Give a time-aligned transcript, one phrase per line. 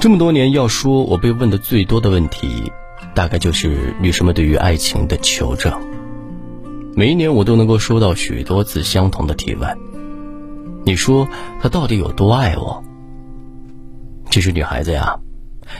[0.00, 2.72] 这么多年，要说我被问的最多的问题，
[3.14, 5.72] 大概就是女生们对于爱情的求证。
[6.94, 9.76] 每一年，我都能够收到许多次相同的提问。
[10.84, 11.28] 你说
[11.60, 12.82] 他到底有多爱我？
[14.30, 15.18] 其实，女孩子呀，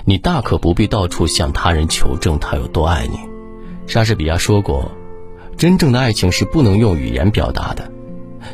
[0.04, 3.18] 你大可不必到处向他人求证他有多爱你。
[3.86, 4.90] 莎士比亚说过
[5.56, 7.90] ：“真正的爱情是不能用语言表达的，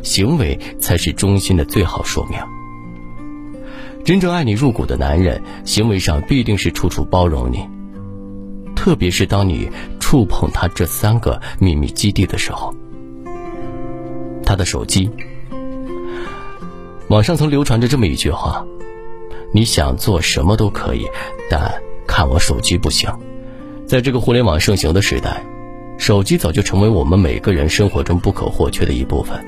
[0.05, 2.39] 行为才是忠心的最好说明。”
[4.05, 7.67] 真正爱你入骨的男人，行为上必定是处处包容你。
[8.77, 12.75] 特别是当你触碰他这三个秘密基地的时候，
[14.45, 15.11] 他的手机。
[17.09, 18.63] 网上曾流传着这么一句话
[19.53, 21.07] ：“你想做什么都可以，
[21.49, 21.73] 但
[22.07, 23.11] 看我手机不行。”
[23.89, 25.43] 在这个互联网盛行的时代，
[25.97, 29.43] 手机早就成为我们每个人生活中不可或缺的一部分，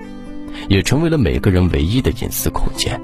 [0.69, 3.01] 也成为了每个人唯一的隐私空间。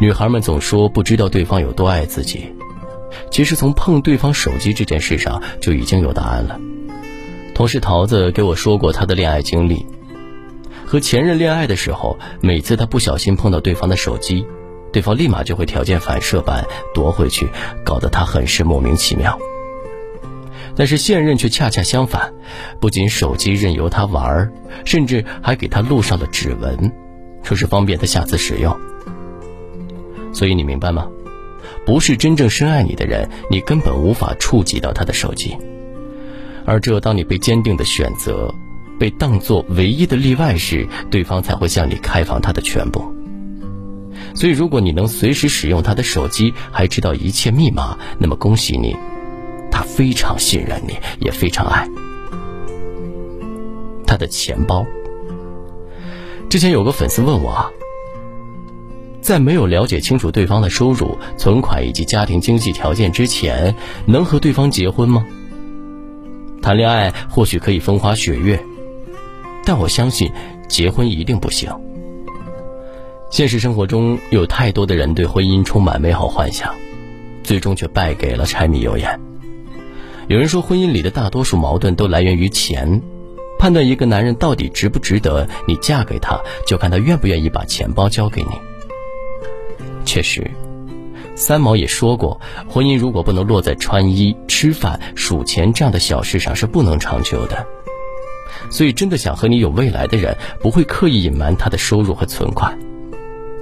[0.00, 2.54] 女孩们总说不知道对方有多爱自己，
[3.30, 6.58] 其实从碰对方手机这件事上就已经有答案了。
[7.54, 9.84] 同事桃子给我说过她的恋爱经历：
[10.86, 14.46] 和前任恋爱的时候，每次她不小心碰到对方的手机，
[14.92, 17.48] 对方立马就会条件反射般夺回去，
[17.84, 19.36] 搞得她很是莫名其妙。
[20.78, 22.32] 但是现任却恰恰相反，
[22.80, 24.48] 不仅手机任由他玩，
[24.84, 26.92] 甚至还给他录上了指纹，
[27.42, 28.78] 说是方便他下次使用。
[30.32, 31.08] 所以你明白吗？
[31.84, 35.56] 不是真正深爱你的人，你根本无法触及到他的手机。
[36.64, 38.54] 而只有当你被坚定的选择，
[39.00, 43.02] 被当作唯一的例外时，对方才会向你开放他的全部。
[44.32, 48.96] 所以，如果你能随时使用他的手机，还知道一切密码，那么恭喜你，
[49.78, 51.88] 他非常信任你，也非常爱。
[54.04, 54.84] 他的钱包。
[56.48, 57.70] 之前有个粉丝问我啊。
[59.20, 63.72] 在没有了解清楚对方的收入、存款以及家庭经济条件之前，
[64.04, 65.24] 能和对方结婚吗？
[66.60, 68.60] 谈恋爱或许可以风花雪月，
[69.64, 70.32] 但我相信
[70.66, 71.70] 结婚一定不行。
[73.30, 76.74] 现实生活中有太多的人对婚姻充满美好幻想，
[77.44, 79.27] 最终却败给了柴米油盐。
[80.28, 83.00] 有人说，婚姻里的大多数矛盾都来源于钱。
[83.58, 88.50] 判断一个男人到底值不值得你嫁给他，就看他愿不愿意把钱包交给你。
[90.04, 90.48] 确实，
[91.34, 97.66] 三毛也说过，婚姻如果不能落在穿衣、吃饭、数钱这样的小事上，是不能长久的。
[98.70, 102.78] 所以，真的想和你有未来的人，不会刻意隐瞒他的收入和存款，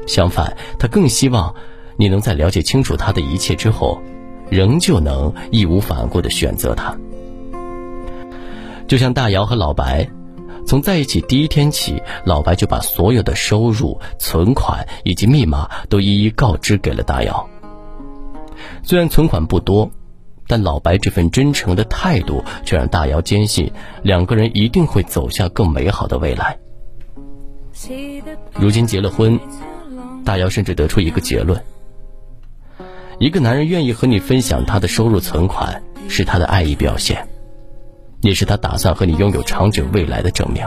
[0.07, 1.55] 相反，他更希望
[1.97, 4.03] 你能在了解清楚他的一切之后，
[4.51, 6.97] 仍旧能义无反顾的选择他。
[8.87, 10.09] 就像大姚和老白。
[10.69, 17.49] 从在一起第一天起，老白就把所有的收入、存款以及密码都一一告知给了大姚。
[18.83, 19.89] 虽然存款不多，
[20.49, 23.71] 但老白这份真诚的态度却让大姚坚信
[24.03, 26.59] 两个人一定会走向更美好的未来。
[28.55, 29.39] 如今结了婚，
[30.25, 31.63] 大姚甚至得出一个结论：
[33.19, 37.27] 一个男人愿意和你分享他的收入、存款，是他的爱意表现。
[38.21, 40.67] 也是他打算和你拥有长久未来的证明。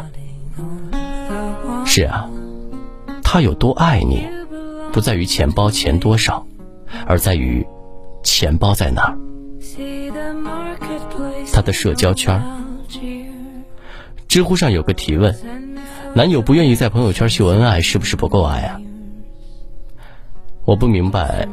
[1.86, 2.30] 是啊，
[3.22, 4.28] 他有多爱你，
[4.92, 6.46] 不在于钱包钱多少，
[7.06, 7.66] 而在于
[8.24, 9.18] 钱包在哪儿。
[11.52, 12.42] 他的社交圈儿。
[14.28, 15.36] 知乎上有个提问：
[16.14, 18.80] 男友不愿意在朋友圈秀恩爱，是不是不够爱啊？
[20.66, 21.48] 我不明白，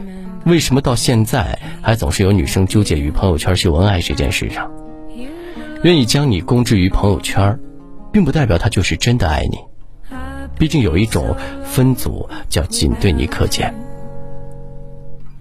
[0.46, 4.70] 为什么到现在还总是有女生纠结于朋友圈秀恩爱这件事上。
[5.82, 7.58] 愿意将你公之于朋友圈，
[8.12, 9.58] 并不代表他就是真的爱你。
[10.56, 13.74] 毕竟有一种分组叫仅对你可见。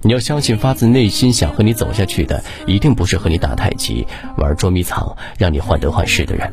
[0.02, 6.52] 你要相信，发自内心想和你走下去的，一定不是和你打太极、玩捉迷藏、让你患得患失的人。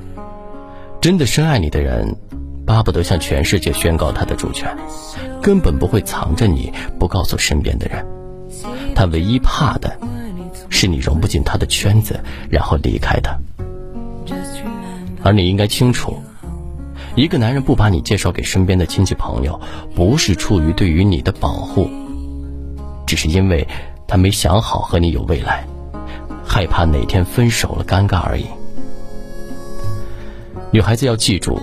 [1.01, 2.15] 真的深爱你的人，
[2.67, 4.77] 巴不得向全世界宣告他的主权，
[5.41, 8.05] 根本不会藏着你不告诉身边的人。
[9.03, 9.99] 他唯一怕的，
[10.69, 13.37] 是你融不进他的圈子，然后离开他。
[15.25, 16.15] 而你应该清楚，
[17.17, 19.61] 一个男人不把你介绍给身边的亲戚朋友，
[19.97, 21.91] 不是出于对于你的保护，
[23.05, 23.67] 只是因为
[24.07, 25.67] 他没想好和你有未来，
[26.47, 28.47] 害怕哪天分手了尴尬而已。
[30.71, 31.61] 女孩子要记住，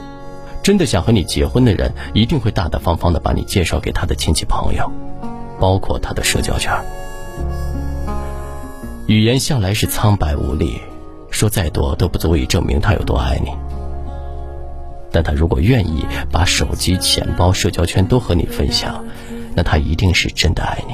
[0.62, 4.92] 真的想和你结婚的人，一定会大大方方的把你介绍给他的亲戚朋友，
[5.58, 6.78] 包括他的社交圈。
[9.10, 10.80] 语言向来是苍白无力。
[11.32, 13.50] 说再多都不足以证明他有多爱你。
[15.12, 19.04] 但他如果愿意把手机、钱包、社交圈都和你分享，
[19.56, 20.94] 那他一定是真的爱你。